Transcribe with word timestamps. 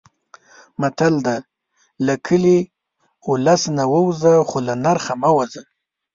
متل 0.81 1.15
دی: 1.25 1.37
له 2.05 2.13
کلي، 2.25 2.59
اولس 3.27 3.61
نه 3.77 3.83
ووځه 3.93 4.33
خو 4.49 4.57
له 4.67 4.73
نرخه 4.83 5.13
مه 5.21 5.29
وځه. 5.37 5.63